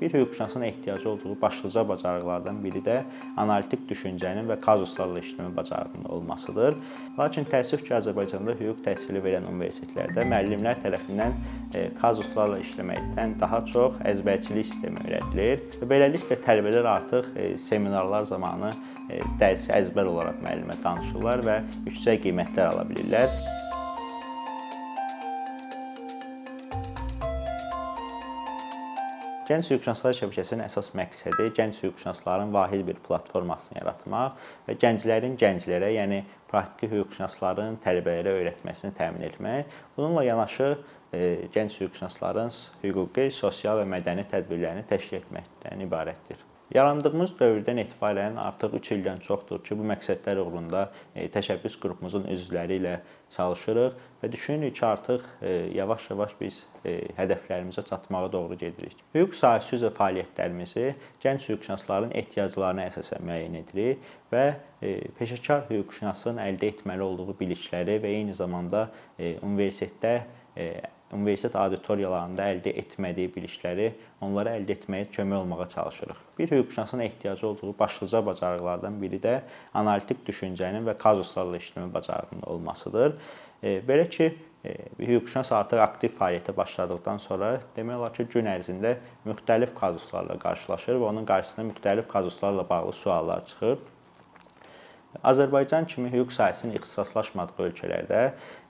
Bir 0.00 0.12
hüquqşünasın 0.12 0.62
ehtiyacı 0.62 1.10
olduğu 1.10 1.40
başlıca 1.40 1.88
bacarıqlardan 1.88 2.64
biri 2.64 2.82
də 2.82 2.96
analitik 3.36 3.84
düşüncənin 3.90 4.48
və 4.50 4.58
kazuslarla 4.60 5.22
işləmə 5.22 5.56
bacarığının 5.56 6.08
olmasıdır. 6.16 6.74
Lakin 7.18 7.46
təəssüf 7.46 7.84
ki, 7.86 7.94
Azərbaycanda 8.00 8.56
hüquq 8.58 8.82
təhsili 8.86 9.22
verən 9.22 9.46
universitetlərdə 9.52 10.26
müəllimlər 10.26 10.82
tərəfindən 10.82 11.38
e, 11.74 11.86
kazuslarla 12.02 12.58
işləməkdən 12.66 13.38
daha 13.40 13.62
çox 13.70 14.02
əzbərçilik 14.12 14.66
sistemi 14.66 15.02
öyrədilir 15.06 15.62
və 15.80 15.90
beləliklə 15.94 16.42
tələbələr 16.46 16.90
artıq 16.96 17.30
e, 17.36 17.50
seminarlar 17.70 18.26
zamanı 18.30 18.74
e, 19.08 19.22
dərsi 19.40 19.70
əzbər 19.78 20.10
olaraq 20.10 20.42
müəllimə 20.42 20.80
danışırlar 20.82 21.46
və 21.46 21.60
yüksək 21.86 22.24
qiymətlər 22.26 22.74
ala 22.74 22.88
bilirlər. 22.90 23.53
Gənc 29.44 29.68
hüquqşünaslar 29.68 30.14
şəbəkəsinin 30.16 30.62
əsas 30.64 30.86
məqsədi 30.96 31.50
gənc 31.56 31.82
hüquqşünasların 31.82 32.52
vahid 32.54 32.86
bir 32.88 33.00
platformasını 33.04 33.76
yaratmaq 33.76 34.38
və 34.68 34.76
gənclərin 34.80 35.34
gənclərə, 35.42 35.90
yəni 35.98 36.22
praktiki 36.48 36.88
hüquqşünasların 36.94 37.76
tələbələrə 37.84 38.32
öyrətməsini 38.38 38.96
təmin 38.96 39.26
etmək. 39.28 39.76
Bununla 39.98 40.24
yanaşı 40.24 40.70
e, 40.70 41.20
gənc 41.52 41.76
hüquqşünasların 41.82 42.56
hüquqi, 42.86 43.28
sosial 43.42 43.82
və 43.82 43.86
mədəni 43.98 44.24
tədbirlərini 44.32 44.88
təşkil 44.88 45.20
etməkdən 45.20 45.84
ibarətdir. 45.90 46.40
Yarandığımız 46.72 47.36
dövrdən 47.36 47.82
etibarən 47.84 48.40
artıq 48.40 48.78
3 48.80 48.88
ildən 48.96 49.20
çoxdur 49.26 49.60
ki, 49.66 49.76
bu 49.76 49.84
məqsədlər 49.92 50.40
uğrunda 50.40 50.86
e, 51.12 51.28
təşəbbüs 51.36 51.76
qrupumuzun 51.82 52.24
üzvləri 52.32 52.80
ilə 52.80 52.94
çalışırıq 53.36 54.00
və 54.24 54.32
düşünürük 54.32 54.76
ki, 54.76 54.86
artıq 54.86 55.24
e, 55.42 55.50
yavaş-yavaş 55.76 56.34
biz 56.40 56.62
e, 56.84 56.96
hədəflərimizə 57.18 57.84
çatmağa 57.88 58.32
doğru 58.32 58.56
gedirik. 58.56 58.96
Hüquq 59.14 59.36
sahəsi 59.36 59.76
üzrə 59.76 59.92
fəaliyyətlərimizi 59.98 60.86
gənc 61.22 61.48
hüquqşünasların 61.50 62.14
ehtiyaclarına 62.22 62.88
əsasən 62.88 63.26
müəyyən 63.28 63.60
edirik 63.60 64.08
və 64.32 64.46
peşəkar 65.18 65.68
hüquqşünasın 65.68 66.40
əldə 66.42 66.72
etməli 66.72 67.04
olduğu 67.04 67.36
bilikləri 67.40 68.00
və 68.02 68.16
eyni 68.18 68.34
zamanda 68.36 68.88
universitetdə 69.18 70.16
universitet 71.14 71.54
auditoriyalarında 71.58 72.46
əldə 72.54 72.72
etmədiyi 72.80 73.30
bilikləri 73.34 73.90
onlara 74.24 74.56
əldə 74.58 74.74
etməyə 74.78 75.08
kömək 75.14 75.42
olmağa 75.42 75.68
çalışırıq. 75.74 76.20
Bir 76.38 76.50
hüquqşünasın 76.50 77.04
ehtiyacı 77.06 77.46
olduğu 77.48 77.74
başlıca 77.78 78.26
bacarıqlardan 78.26 79.00
biri 79.02 79.20
də 79.22 79.34
analitik 79.74 80.24
düşüncənin 80.26 80.86
və 80.88 80.96
kazuslarla 80.98 81.60
işləmə 81.62 81.92
bacarığının 81.94 82.42
olmasıdır. 82.42 83.16
E, 83.64 83.78
belə 83.88 84.04
ki, 84.12 84.28
e, 84.64 84.74
hüquqşünas 85.00 85.50
artıq 85.56 85.80
aktiv 85.80 86.12
fəaliyyətə 86.18 86.52
başladıqdan 86.56 87.22
sonra 87.24 87.54
demək 87.78 88.00
olar 88.02 88.12
ki, 88.16 88.28
gün 88.36 88.50
ərzində 88.52 88.98
müxtəlif 89.24 89.72
kazuslarla 89.78 90.36
qarşılaşır 90.42 91.00
və 91.00 91.08
onun 91.10 91.24
qarşısına 91.30 91.64
müxtəlif 91.70 92.10
kazuslarla 92.12 92.68
bağlı 92.68 92.92
suallar 93.00 93.46
çıxır. 93.48 93.78
Azərbaycan 95.30 95.86
kimi 95.86 96.10
hüquq 96.10 96.32
sahəsinin 96.34 96.74
ixtisaslaşmadığı 96.76 97.64
ölkələrdə 97.68 98.22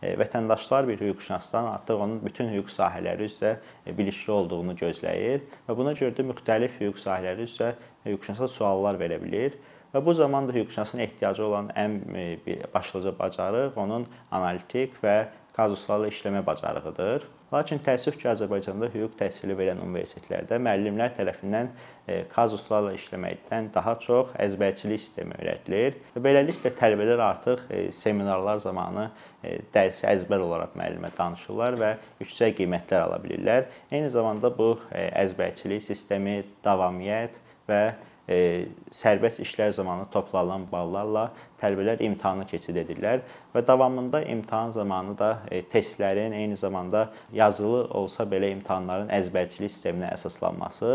e, 0.02 0.12
vətəndaşlar 0.20 0.86
bir 0.90 1.00
hüquqşünasdan 1.00 1.70
artıq 1.72 2.02
onun 2.06 2.20
bütün 2.24 2.52
hüquq 2.52 2.70
sahələri 2.74 3.26
üzrə 3.30 3.54
bilikli 3.98 4.32
olduğunu 4.32 4.76
gözləyir 4.78 5.46
və 5.68 5.76
buna 5.78 5.94
görə 5.98 6.14
də 6.18 6.26
müxtəlif 6.30 6.76
hüquq 6.82 7.00
sahələri 7.00 7.48
üzrə 7.48 7.74
hüquqşünasa 8.04 8.48
suallar 8.58 9.00
verə 9.00 9.18
bilir. 9.24 9.56
Və 9.94 10.00
bu 10.02 10.14
zaman 10.14 10.48
da 10.48 10.52
hüquqşünasın 10.52 10.98
ehtiyacı 11.04 11.44
olan 11.46 11.68
ən 11.78 11.92
e, 12.18 12.56
başlıca 12.74 13.12
bacarıq 13.18 13.76
onun 13.78 14.06
analitik 14.30 14.96
və 15.04 15.28
kazuslarla 15.54 16.08
işləmə 16.10 16.40
bacarığıdır. 16.46 17.26
Lakin 17.52 17.78
təəssüf 17.78 18.16
ki, 18.18 18.26
Azərbaycanda 18.32 18.88
hüquq 18.90 19.12
təhsili 19.20 19.54
verən 19.54 19.78
universitetlərdə 19.84 20.56
müəllimlər 20.58 21.12
tərəfindən 21.14 21.68
e, 22.08 22.16
kazuslarla 22.32 22.90
işləməkdən 22.96 23.68
daha 23.76 23.94
çox 24.02 24.32
əzbərçilik 24.42 24.98
sistemi 24.98 25.36
öyrədilir 25.38 26.00
və 26.16 26.22
beləliklə 26.24 26.72
tələbələr 26.80 27.22
artıq 27.28 27.62
e, 27.70 27.84
seminarlar 27.94 28.58
zamanı 28.64 29.04
dərsi 29.76 30.08
əzbər 30.10 30.42
olaraq 30.42 30.74
müəllimə 30.80 31.12
danışırlar 31.14 31.78
və 31.78 31.92
yüksək 32.24 32.56
qiymətlər 32.58 33.04
ala 33.04 33.20
bilirlər. 33.22 33.70
Eyni 33.92 34.10
zamanda 34.10 34.50
bu 34.58 34.72
əzbərçilik 34.90 35.86
sistemi, 35.86 36.40
davamiyyət 36.66 37.38
və 37.70 37.80
sərbəst 38.24 39.42
işlər 39.44 39.74
zamanı 39.76 40.06
toplanan 40.12 40.62
ballarla 40.70 41.26
tələbələr 41.60 42.00
imtahanı 42.06 42.46
keçid 42.48 42.78
edirlər 42.80 43.20
və 43.54 43.62
davamında 43.66 44.22
imtahan 44.32 44.72
zamanı 44.72 45.16
da 45.18 45.30
e, 45.50 45.60
testlərin 45.72 46.32
eyni 46.32 46.56
zamanda 46.56 47.10
yazılı 47.32 47.84
olsa 48.00 48.24
belə 48.28 48.50
imtahanların 48.54 49.12
əzbərçilik 49.12 49.72
sisteminə 49.72 50.10
əsaslanması 50.16 50.90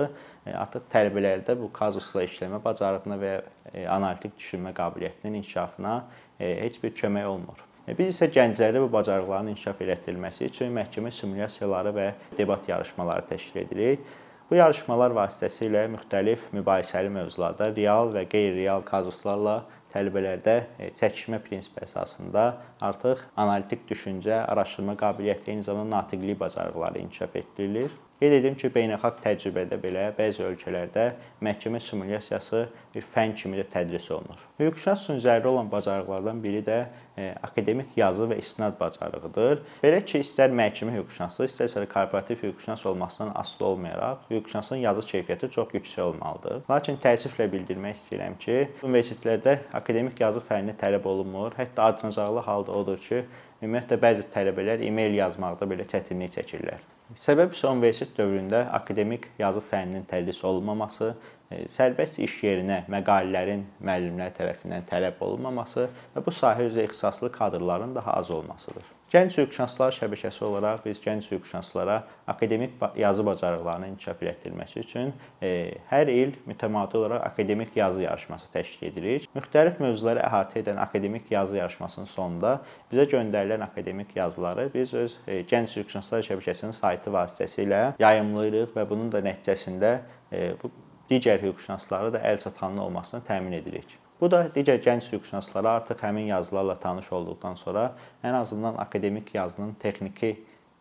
e, 0.46 0.54
artıq 0.54 0.90
tələbələrdə 0.94 1.58
bu 1.60 1.72
kazusla 1.74 2.26
işləmə 2.26 2.62
bacarığına 2.64 3.18
və 3.22 3.34
e, 3.74 3.88
analitik 3.88 4.34
düşünmə 4.40 4.74
qabiliyyətinin 4.78 5.42
inkişafına 5.44 5.96
e, 6.40 6.56
heç 6.64 6.82
bir 6.84 6.96
kömək 6.98 7.30
olmur. 7.30 7.66
E, 7.88 7.98
biz 7.98 8.16
isə 8.16 8.30
gənclərdə 8.34 8.82
bu 8.84 8.90
bacarıqların 8.94 9.54
inkişaf 9.54 9.82
etdirilməsi 9.86 10.50
üçün 10.50 10.74
məhkəmə 10.78 11.14
simulyasiyaları 11.14 11.94
və 11.96 12.10
debat 12.38 12.70
yarışmaları 12.70 13.30
təşkil 13.34 13.64
edirik. 13.68 14.10
Bu 14.50 14.58
yarışmalar 14.58 15.14
vasitəsilə 15.14 15.84
müxtəlif 15.94 16.48
mübahisəli 16.58 17.12
mövzularda 17.14 17.68
real 17.76 18.10
və 18.16 18.24
qeyri-real 18.32 18.82
kazuslarla 18.88 19.60
tələbələrdə 19.94 20.56
e, 20.82 20.88
çəkişmə 20.98 21.38
prinsipi 21.46 21.84
əsasında 21.86 22.46
artıq 22.88 23.22
analitik 23.44 23.86
düşüncə, 23.92 24.40
araşdırma 24.50 24.96
qabiliyyəti, 25.04 25.54
eyni 25.54 25.68
zamanda 25.68 26.00
natiqlik 26.00 26.40
bacarıqları 26.42 27.04
inkişaf 27.04 27.36
etdirilir. 27.44 27.94
Qeyd 28.20 28.34
edim 28.36 28.56
ki, 28.60 28.68
beynəlxalq 28.76 29.22
təcrübədə 29.24 29.78
belə 29.80 30.10
bəzi 30.18 30.44
ölkələrdə 30.44 31.06
məhkəmə 31.46 31.80
simulyasiyası 31.80 32.66
bir 32.92 33.06
fən 33.08 33.32
kimi 33.40 33.56
də 33.56 33.64
tədris 33.72 34.10
olunur. 34.12 34.42
Hüquqşünas 34.60 35.06
üçün 35.06 35.22
zəruri 35.24 35.48
olan 35.54 35.70
bacarıqlardan 35.72 36.42
biri 36.44 36.60
də 36.68 36.82
e, 37.16 37.30
akademik 37.48 37.96
yazı 37.96 38.28
və 38.28 38.42
istinad 38.44 38.76
bacarığıdır. 38.80 39.64
Belə 39.86 40.04
ki, 40.04 40.20
istər 40.26 40.52
məhkəmə 40.52 40.98
hüquqşünası, 40.98 41.48
istərsə 41.48 41.86
də 41.86 41.88
korporativ 41.94 42.44
hüquqşünas 42.44 42.86
olmasından 42.92 43.32
asılı 43.40 43.68
olmayaraq, 43.72 44.28
hüquqşünasın 44.34 44.84
yazı 44.84 45.08
keyfiyyəti 45.14 45.52
çox 45.56 45.72
yüksək 45.80 46.04
olmalıdır. 46.10 46.64
Lakin 46.70 47.00
təəssüflə 47.00 47.48
bildirmək 47.56 48.02
istəyirəm 48.02 48.36
ki, 48.44 48.58
universitetlərdə 48.84 49.62
akademik 49.80 50.20
yazı 50.20 50.44
fənni 50.44 50.76
tələb 50.76 51.08
olunmur. 51.08 51.56
Hətta 51.56 51.94
acınacaqlı 51.94 52.44
halda 52.52 52.82
odur 52.84 53.00
ki, 53.08 53.24
ümumiyyətlə 53.60 53.98
bəzi 54.04 54.24
tələbələr 54.34 54.84
e-mail 54.88 55.18
yazmaqda 55.18 55.68
belə 55.68 55.86
çətinlik 55.92 56.36
çəkirlər. 56.38 56.86
Səbəb 57.18 57.56
isə 57.56 57.72
universitet 57.74 58.14
dövründə 58.20 58.62
akademik 58.78 59.26
yazı 59.40 59.64
fənninin 59.72 60.06
tədris 60.12 60.44
olunmaması, 60.46 61.10
e, 61.50 61.64
sərbəst 61.74 62.22
iş 62.28 62.38
yerinə 62.46 62.84
məqalələrin 62.94 63.66
müəllimlər 63.82 64.36
tərəfindən 64.38 64.86
tələb 64.92 65.26
olunmaması 65.26 65.90
və 66.14 66.24
bu 66.26 66.36
sahə 66.44 66.70
üzrə 66.70 66.86
ixtisaslı 66.86 67.32
kadrların 67.36 67.98
daha 67.98 68.14
az 68.22 68.32
olmasıdır. 68.32 68.99
Gənc 69.10 69.40
hüquqşünaslar 69.40 69.96
şəbəkəsi 69.98 70.44
olaraq 70.46 70.84
biz 70.86 71.00
gənc 71.02 71.26
hüquqşünaslara 71.32 71.96
akademik 72.30 72.74
yazı 72.96 73.24
bacarıqlarını 73.26 73.88
inkişaf 73.90 74.20
etdirməsi 74.32 74.84
üçün 74.84 75.14
e, 75.42 75.50
hər 75.90 76.12
il 76.14 76.36
mütəmadi 76.46 76.98
olaraq 77.00 77.24
akademik 77.26 77.74
yazı 77.78 78.04
yarışması 78.04 78.52
təşkil 78.54 78.92
edirik. 78.92 79.26
Müxtəlif 79.34 79.82
mövzuları 79.82 80.22
əhatə 80.28 80.62
edən 80.62 80.78
akademik 80.84 81.32
yazı 81.34 81.58
yarışmasının 81.58 82.12
sonunda 82.12 82.52
bizə 82.92 83.08
göndərilən 83.16 83.66
akademik 83.66 84.14
yazıları 84.16 84.68
biz 84.76 84.94
öz 84.94 85.16
e, 85.28 85.40
gənc 85.42 85.74
hüquqşünaslar 85.80 86.28
şəbəkəsinin 86.30 86.78
saytı 86.78 87.10
vasitəsilə 87.16 87.82
yayımlayırıq 88.04 88.78
və 88.78 88.86
bunun 88.94 89.10
da 89.16 89.24
nəticəsində 89.26 89.96
e, 90.32 90.52
bu 90.62 90.70
digər 91.10 91.42
hüquqşünaslara 91.48 92.14
da 92.14 92.22
əl 92.30 92.46
çatanlı 92.46 92.86
olmasını 92.86 93.26
təmin 93.32 93.58
edirik. 93.58 93.99
Bu 94.22 94.28
da 94.32 94.40
digər 94.56 94.82
gənc 94.84 95.06
hüquqşünaslara 95.14 95.78
artıq 95.80 96.02
həmin 96.04 96.26
yazılarla 96.34 96.76
tanış 96.84 97.12
olduqdan 97.16 97.56
sonra 97.56 97.86
ən 98.24 98.36
azından 98.42 98.76
akademik 98.84 99.32
yazının 99.36 99.78
texniki 99.80 100.34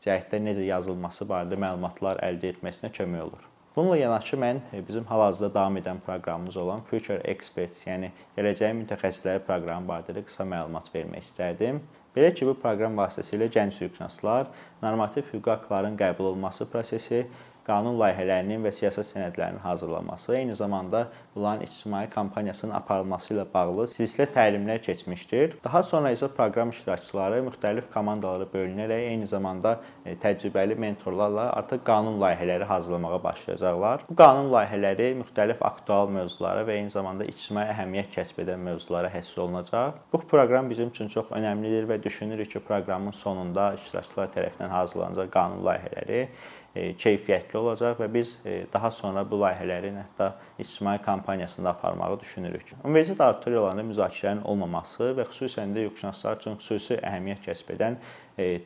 cəhətdə 0.02 0.40
necə 0.42 0.64
yazılması 0.66 1.26
barədə 1.30 1.58
məlumatlar 1.66 2.18
əldə 2.26 2.50
etməsinə 2.54 2.90
kömək 2.96 3.22
olur. 3.28 3.44
Bununla 3.76 3.96
yanaşı 3.96 4.36
mən 4.42 4.58
e, 4.72 4.80
bizim 4.88 5.04
hal-hazırda 5.06 5.54
davam 5.54 5.76
edən 5.78 6.00
proqramımız 6.06 6.56
olan 6.56 6.80
Future 6.90 7.20
Experts, 7.30 7.84
yəni 7.86 8.10
gələcəyin 8.36 8.80
mütəxəssisləri 8.82 9.44
proqramı 9.46 9.86
barədə 9.86 10.24
qısa 10.26 10.46
məlumat 10.54 10.90
vermək 10.94 11.28
istərdim. 11.28 11.78
Belə 12.16 12.32
ki, 12.34 12.48
bu 12.48 12.56
proqram 12.58 12.98
vasitəsilə 12.98 13.46
gənc 13.54 13.78
hüquqşünaslar 13.78 14.50
normativ 14.82 15.30
hüquqi 15.32 15.52
aktların 15.52 15.96
qəbul 16.00 16.32
olunması 16.32 16.66
prosesi, 16.70 17.26
qanun 17.68 17.98
layihələrinin 18.00 18.64
və 18.64 18.72
siyasət 18.72 19.10
sənədlərinin 19.10 19.60
hazırlanması, 19.60 20.32
eyni 20.38 20.54
zamanda 20.56 21.08
bunların 21.34 21.66
ictimai 21.66 22.06
kampaniyasının 22.10 22.74
aparılması 22.78 23.34
ilə 23.34 23.44
bağlı 23.52 23.84
silsilə 23.92 24.26
təlimlər 24.32 24.80
keçmişdir. 24.84 25.58
Daha 25.64 25.82
sonra 25.84 26.12
isə 26.14 26.30
proqram 26.32 26.72
iştirakçıları 26.72 27.42
müxtəlif 27.50 27.90
komandalara 27.92 28.48
bölünərək 28.54 29.04
eyni 29.10 29.28
zamanda 29.28 29.74
e, 30.04 30.14
təcrübəli 30.22 30.78
mentorlarla 30.80 31.50
artıq 31.60 31.84
qanun 31.84 32.16
layihələri 32.22 32.68
hazırlamağa 32.72 33.20
başlayacaqlar. 33.24 34.06
Bu 34.08 34.16
qanun 34.16 34.48
layihələri 34.54 35.10
müxtəlif 35.20 35.60
aktual 35.70 36.08
mövzulara 36.16 36.64
və 36.68 36.78
eyni 36.80 36.94
zamanda 36.94 37.28
ictimai 37.28 37.66
əhəmiyyət 37.74 38.14
kəsb 38.16 38.42
edən 38.46 38.64
mövzulara 38.70 39.12
həsr 39.12 39.44
olunacaq. 39.44 40.00
Bu 40.12 40.22
proqram 40.32 40.70
bizim 40.72 40.88
üçün 40.94 41.12
çox 41.12 41.28
önəmlidir 41.36 41.84
və 41.92 42.00
düşünürük 42.02 42.50
ki, 42.54 42.64
proqramın 42.64 43.12
sonunda 43.12 43.74
iştirakçılar 43.76 44.32
tərəfindən 44.36 44.67
hazırlanacaq 44.72 45.32
qanun 45.34 45.64
layihələri 45.66 46.22
keyfiyyətli 46.78 47.56
olacaq 47.58 47.96
və 47.98 48.06
biz 48.12 48.34
daha 48.72 48.90
sonra 48.94 49.24
bu 49.26 49.40
layihələrin 49.40 49.96
hətta 49.98 50.28
ictimai 50.62 50.98
kampaniyasında 51.02 51.70
aparmağı 51.70 52.20
düşünürük. 52.20 52.74
Universitet 52.84 53.20
auditoriyalarında 53.20 53.82
müzakirələrin 53.88 54.44
olmaması 54.44 55.10
və 55.18 55.26
xüsusən 55.32 55.74
də 55.74 55.88
hüquqşünaslar 55.88 56.38
üçün 56.38 56.60
xüsusi 56.60 57.00
əhəmiyyət 57.00 57.48
kəsb 57.48 57.74
edən 57.74 57.98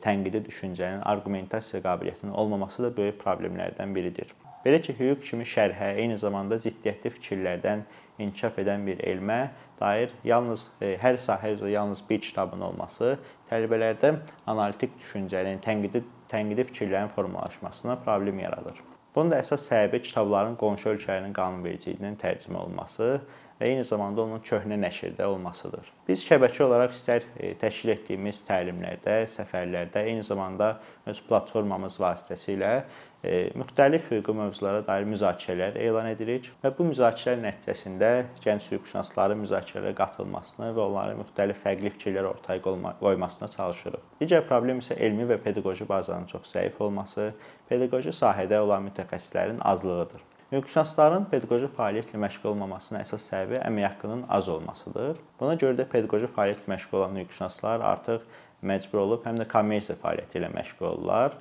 tənqidi 0.03 0.43
düşüncənin, 0.45 1.01
arqumentasiya 1.01 1.81
qabiliyyətinin 1.81 2.35
olmaması 2.37 2.83
da 2.83 2.93
böyük 2.97 3.17
problemlərdən 3.23 3.95
biridir. 3.95 4.35
Belə 4.65 4.81
ki, 4.81 4.93
hüquq 4.99 5.25
kimi 5.31 5.47
şərhə, 5.49 5.95
eyni 5.99 6.17
zamanda 6.17 6.59
ziddiyyətli 6.61 7.09
fikirlərdən 7.17 7.81
inkişaf 8.19 8.59
edən 8.61 8.85
bir 8.87 9.01
elmə 9.03 9.39
dair 9.79 10.13
yalnız 10.23 10.67
e, 10.81 10.95
hər 11.01 11.17
sahə 11.21 11.53
üzrə 11.55 11.73
yalnız 11.73 12.03
bir 12.09 12.21
kitabın 12.21 12.61
olması 12.69 13.17
tələbələrdə 13.49 14.15
analitik 14.47 14.95
düşüncənin, 14.99 15.61
tənqidi 15.65 16.03
tənqidi 16.31 16.65
fikirlərin 16.71 17.11
formalaşmasına 17.13 17.99
problem 18.05 18.39
yaradır. 18.39 18.81
Bunun 19.15 19.31
da 19.31 19.39
əsas 19.43 19.67
səbəbi 19.69 20.01
kitabların 20.07 20.55
qonşu 20.57 20.93
ölkələrin 20.95 21.33
qanunvericiliyinin 21.37 22.15
tərcümə 22.21 22.63
olunması 22.63 23.09
və 23.59 23.69
eyni 23.69 23.85
zamanda 23.87 24.25
onun 24.25 24.43
köhnə 24.43 24.77
nəşrdə 24.81 25.25
olmasıdır. 25.29 25.87
Biz 26.07 26.25
şəbəkə 26.27 26.65
olaraq 26.65 26.95
istər 26.95 27.25
e, 27.37 27.53
təşkil 27.61 27.93
etdiyimiz 27.95 28.43
təlimlərdə, 28.47 29.23
səfərlərdə, 29.37 30.05
eyni 30.09 30.25
zamanda 30.27 30.75
öz 31.09 31.23
platformamız 31.29 31.99
vasitəsilə 32.01 32.75
müxtəlif 33.23 34.09
hüquqi 34.11 34.33
mövzulara 34.35 34.81
dair 34.83 35.05
müzakirələr 35.07 35.77
elan 35.79 36.09
edirik 36.09 36.49
və 36.63 36.73
bu 36.75 36.89
müzakirələr 36.89 37.39
nəticəsində 37.45 38.09
gənc 38.43 38.67
hüquqşünasların 38.73 39.39
müzakirələrə 39.45 39.95
qatılmasını 39.95 40.73
və 40.75 40.83
onların 40.83 41.21
müxtəlif 41.21 41.63
fərqli 41.63 41.93
fikirlər 41.95 42.27
ortaya 42.33 42.59
qoymasına 42.99 43.47
çalışırıq. 43.55 44.03
Digər 44.19 44.43
problem 44.49 44.83
isə 44.83 44.99
elmi 44.99 45.29
və 45.31 45.39
pedaqoji 45.45 45.87
bazanın 45.87 46.27
çox 46.33 46.51
zəif 46.51 46.83
olması, 46.83 47.31
pedaqoji 47.71 48.11
sahədə 48.11 48.59
olan 48.65 48.91
mütəxəssislərin 48.91 49.63
azlığıdır. 49.71 50.32
Hüquqşünasların 50.51 51.29
pedaqoji 51.31 51.69
fəaliyyətlə 51.77 52.19
məşğul 52.21 52.51
olmamasının 52.51 52.99
əsas 52.99 53.29
səbəbi 53.31 53.61
əmək 53.63 53.87
haqqının 53.87 54.25
az 54.37 54.49
olmasıdır. 54.53 55.17
Buna 55.39 55.55
görə 55.61 55.77
də 55.79 55.87
pedaqoji 55.93 56.29
fəaliyyətlə 56.35 56.73
məşğul 56.75 56.99
olan 56.99 57.17
hüquqşünaslar 57.21 57.85
artıq 57.93 58.27
məcbur 58.73 59.01
olub 59.05 59.25
həm 59.27 59.39
də 59.41 59.47
kommersiya 59.55 59.97
fəaliyyəti 60.03 60.41
ilə 60.41 60.51
məşğul 60.53 60.89
olurlar 60.91 61.39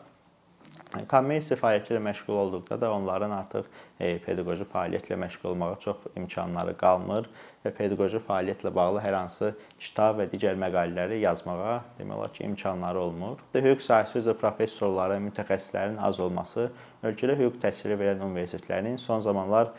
kommersiya 1.09 1.57
fəaliyyəti 1.57 1.95
ilə 1.95 2.01
məşğul 2.05 2.37
olduqda 2.37 2.77
da 2.81 2.91
onların 2.93 3.33
artıq 3.33 3.69
e, 4.01 4.19
pedaqoji 4.25 4.67
fəaliyyətlə 4.73 5.17
məşğul 5.23 5.51
olmağa 5.53 5.77
çox 5.81 6.03
imkanları 6.17 6.75
qalmır 6.81 7.29
və 7.65 7.73
pedaqoji 7.79 8.21
fəaliyyətlə 8.27 8.73
bağlı 8.77 9.01
hər 9.05 9.17
hansı 9.17 9.53
kitab 9.81 10.21
və 10.21 10.27
digər 10.33 10.59
məqalələri 10.61 11.23
yazmağa 11.23 11.79
demək 11.99 12.17
olar 12.17 12.33
ki, 12.35 12.45
imkanları 12.45 13.01
olmur. 13.01 13.41
Hüquq 13.55 13.85
sahəsi 13.85 14.21
üzrə 14.21 14.35
professorların, 14.43 15.25
mütəxəssislərin 15.31 15.97
az 16.09 16.21
olması 16.21 16.69
ölkədə 17.03 17.39
hüquq 17.41 17.63
təhsili 17.63 17.97
verən 18.01 18.21
universitetlərin 18.27 18.99
son 19.01 19.25
zamanlar 19.25 19.73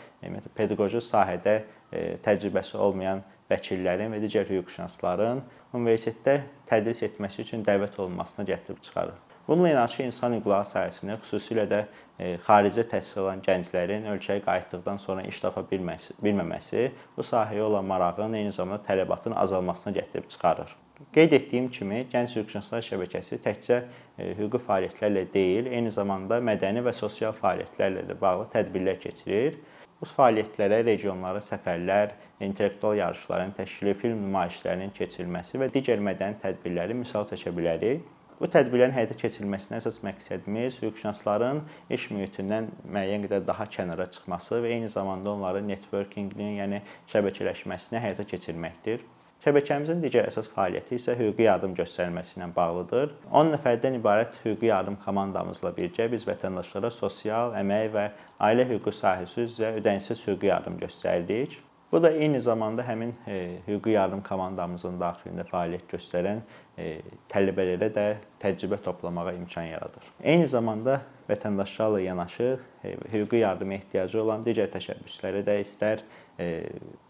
pedaqoji 0.58 1.04
sahədə 1.04 1.60
e, 1.92 2.18
təcrübəsi 2.26 2.80
olmayan 2.82 3.22
vəkillərin 3.52 4.16
və 4.16 4.24
digər 4.24 4.50
hüquqşünasların 4.50 5.44
universitetdə 5.78 6.42
tədris 6.70 7.06
etməsi 7.06 7.46
üçün 7.46 7.68
dəvət 7.68 8.02
olunmasına 8.02 8.50
gətirib 8.50 8.82
çıxarır. 8.82 9.33
Bununla 9.48 9.70
yanaşı 9.70 10.04
insan 10.08 10.38
hüquqları 10.38 10.68
sahəsində 10.70 11.18
xüsusilə 11.20 11.66
də 11.68 11.80
e, 12.20 12.38
xaricdə 12.46 12.86
təhsil 12.94 13.26
alan 13.26 13.42
gənclərin 13.44 14.06
ölkəyə 14.14 14.40
qayıtdıqdan 14.46 15.02
sonra 15.04 15.26
iş 15.28 15.42
tapa 15.44 15.66
bilməsi, 15.72 16.16
bilməməsi 16.24 16.86
bu 17.18 17.26
sahəyə 17.28 17.66
olan 17.66 17.84
marağın, 17.90 18.38
eyni 18.40 18.54
zamanda 18.56 18.80
tələbatın 18.88 19.36
azalmasına 19.44 19.94
gətirib 19.98 20.30
çıxarır. 20.32 20.72
Qeyd 21.14 21.36
etdiyim 21.40 21.68
kimi, 21.72 22.06
Gənc 22.14 22.38
Hüquqşünaslar 22.38 22.88
şəbəkəsi 22.88 23.42
təkcə 23.44 23.82
e, 23.84 24.32
hüquqi 24.40 24.64
fəaliyyətlərlə 24.64 25.26
deyil, 25.36 25.68
eyni 25.76 25.92
zamanda 25.92 26.40
mədəni 26.40 26.86
və 26.88 26.96
sosial 26.96 27.36
fəaliyyətlərlə 27.36 28.08
də 28.08 28.20
bağlı 28.24 28.48
tədbirlər 28.56 29.00
keçirir. 29.04 29.60
Bu 30.00 30.08
fəaliyyətlərə 30.08 30.86
regionlara 30.88 31.44
səfərlər, 31.44 32.16
intellektual 32.40 32.96
yarışların 33.02 33.52
təşkili, 33.60 33.94
film 34.00 34.24
nümayişlərinin 34.24 34.96
keçirilməsi 34.96 35.60
və 35.60 35.74
digər 35.76 36.00
mədəni 36.00 36.40
tədbirləri 36.48 36.96
misal 37.04 37.28
çəkə 37.28 37.52
bilərik. 37.60 38.13
Bu 38.40 38.50
tədbirlərin 38.50 38.96
həyata 38.96 39.16
keçirilməsinin 39.20 39.78
əsas 39.78 40.00
məqsədimiz 40.06 40.80
hüquqşünasların 40.82 41.60
iş 41.94 42.08
mühitindən 42.16 42.70
müəyyən 42.84 43.28
qədər 43.28 43.44
daha 43.48 43.68
kənara 43.76 44.08
çıxması 44.16 44.62
və 44.64 44.72
eyni 44.76 44.90
zamanda 44.90 45.34
onların 45.36 45.68
networkingini, 45.70 46.56
yəni 46.62 46.82
şəbəkələşməsini 47.14 48.02
həyata 48.04 48.26
keçirməkdir. 48.34 49.04
Şəbəkəmizin 49.44 50.00
digər 50.00 50.30
əsas 50.30 50.48
fəaliyyəti 50.56 50.96
isə 50.96 51.18
hüquqi 51.20 51.44
yardım 51.44 51.74
göstərilməsi 51.76 52.38
ilə 52.38 52.48
bağlıdır. 52.56 53.10
10 53.42 53.50
nəfərdən 53.58 53.98
ibarət 53.98 54.38
hüquqi 54.46 54.70
yardım 54.70 54.96
komandamızla 55.04 55.74
birgə 55.76 56.08
biz 56.14 56.24
vətəndaşlara 56.30 56.94
sosial, 56.96 57.52
əmək 57.60 57.90
və 57.98 58.06
ailə 58.48 58.70
hüququ 58.72 58.96
sahəsi 58.96 59.44
üzrə 59.44 59.74
ödənişsiz 59.82 60.24
hüquqi 60.30 60.48
yardım 60.48 60.80
göstəririk. 60.80 61.60
Bu 61.94 62.04
da 62.04 62.10
eyni 62.10 62.42
zamanda 62.42 62.82
həmin 62.88 63.12
e, 63.28 63.34
hüquqi 63.68 63.92
yardım 63.94 64.24
komandamızın 64.26 64.96
daxilində 64.98 65.44
fəaliyyət 65.46 65.92
göstərən 65.92 66.40
e, 66.82 66.88
tələbələrə 67.30 67.90
də 67.94 68.06
təcrübə 68.42 68.80
toplamağa 68.82 69.36
imkan 69.38 69.68
yaradır. 69.70 70.08
Eyni 70.24 70.48
zamanda 70.50 70.96
vətəndaşlarla 71.30 72.02
yanaşı 72.02 72.50
e, 72.84 72.96
hüquqi 73.14 73.44
yardıma 73.44 73.78
ehtiyacı 73.78 74.22
olan 74.24 74.42
digər 74.42 74.74
təşəbbüsləri 74.74 75.46
də 75.46 75.60
istər 75.62 76.02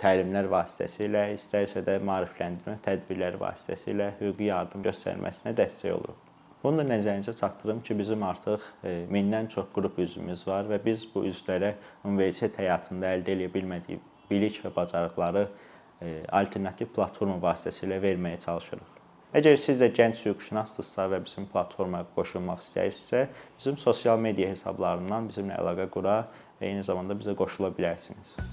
təlimlər 0.04 0.52
vasitəsilə, 0.52 1.30
istərsə 1.38 1.80
də 1.88 2.02
maarifləndirmə 2.04 2.82
tədbirləri 2.84 3.40
vasitəsilə 3.40 4.12
hüquqi 4.20 4.52
yardım 4.52 4.84
göstərilməsinə 4.84 5.56
dəstək 5.64 5.94
oluruq. 5.96 6.32
Bunu 6.64 6.84
da 6.84 6.90
nəzərinizə 6.92 7.40
çatdırım 7.40 7.80
ki, 7.88 7.96
bizim 8.04 8.24
artıq 8.24 8.72
e, 8.84 8.98
mindən 9.08 9.48
çox 9.48 9.72
qrup 9.76 9.96
üzvümüz 10.00 10.44
var 10.48 10.68
və 10.68 10.84
biz 10.84 11.08
bu 11.16 11.24
üzvlərə 11.32 11.78
universitet 12.04 12.60
həyatında 12.60 13.16
əldə 13.16 13.40
edə 13.40 13.54
bilmədiyi 13.56 14.10
bilik 14.34 14.60
və 14.66 14.74
bacarıqları 14.76 15.46
e, 15.46 16.18
alternativ 16.42 16.92
platforma 16.98 17.38
vasitəsilə 17.44 18.02
verməyə 18.04 18.42
çalışırıq. 18.44 19.00
Əgər 19.34 19.56
siz 19.58 19.80
də 19.82 19.90
gənc 19.98 20.20
hüquqşünassınızsa 20.28 21.08
və 21.10 21.24
bizim 21.26 21.48
platformaya 21.50 22.06
qoşulmaq 22.18 22.62
istəyirsinizsə, 22.62 23.24
bizim 23.58 23.80
sosial 23.82 24.22
media 24.22 24.52
hesablarından 24.54 25.32
bizimlə 25.32 25.58
əlaqə 25.58 25.90
qura 25.96 26.20
və 26.60 26.70
eyni 26.70 26.86
zamanda 26.86 27.18
bizə 27.18 27.34
qoşula 27.40 27.74
bilərsiniz. 27.74 28.53